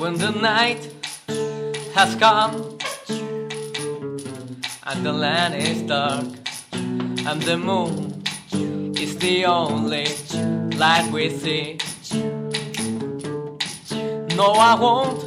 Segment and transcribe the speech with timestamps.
[0.00, 0.82] when the night
[1.94, 2.54] has come
[4.84, 6.24] and the land is dark
[6.72, 8.22] and the moon
[8.96, 10.06] is the only
[10.78, 11.76] light we see.
[14.36, 15.20] No, I won't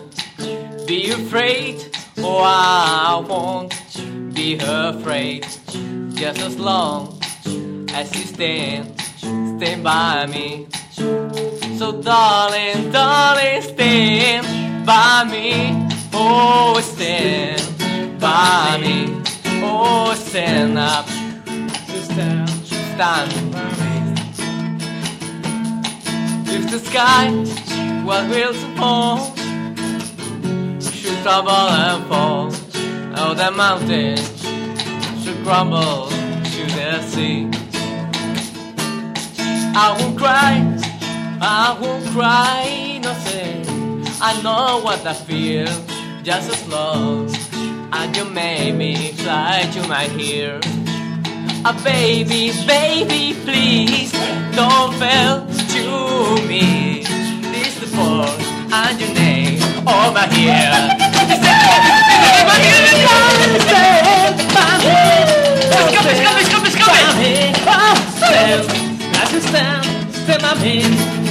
[0.87, 1.95] be afraid.
[2.17, 3.75] Oh, I won't
[4.33, 5.45] be afraid.
[6.15, 7.21] Just as long
[7.91, 10.65] as you stand, stand by me.
[11.77, 14.32] So, darling, darling, stand
[15.23, 15.87] by me.
[16.13, 19.21] Oh, stand by me.
[19.63, 21.07] Oh, stand up.
[22.07, 23.93] Stand, stand by me.
[26.55, 27.29] If the sky
[28.03, 29.17] was will to fall,
[30.81, 32.51] should trouble and fall.
[33.15, 34.43] Oh, the mountains
[35.23, 36.07] should crumble
[36.53, 37.49] to the sea.
[39.75, 40.53] I won't cry,
[41.41, 42.62] I won't cry.
[44.33, 45.67] I know what I feel,
[46.23, 47.29] just as long
[47.93, 50.59] as you made me fly to my ear.
[51.63, 54.11] A baby, baby, please
[54.55, 57.03] don't fail to me.
[57.53, 60.73] This the force and your name over here.
[62.41, 62.89] Over here,
[63.69, 64.97] stand by me.
[65.69, 66.85] Let's go, let's go, let's go, let's go.
[68.17, 68.65] Stand,
[69.43, 71.22] stand, stand by me.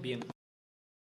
[0.00, 0.39] Bien.